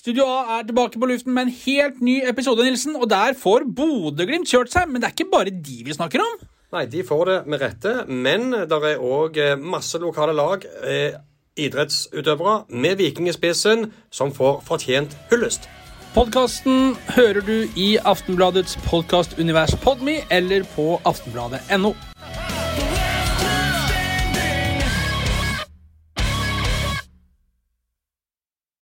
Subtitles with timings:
[0.00, 3.66] Studio A er tilbake på luften med en helt ny episode, Nilsen, og der får
[3.76, 4.86] Bodø-Glimt kjørt seg.
[4.88, 6.38] Men det er ikke bare de vi snakker om.
[6.72, 11.18] Nei, de får det med rette, men det er òg eh, masse lokale lag, eh,
[11.60, 15.68] idrettsutøvere, med Viking i spissen, som får fortjent hyllest.
[16.14, 21.92] Podkasten hører du i Aftenbladets podkastunivers Podme eller på aftenbladet.no.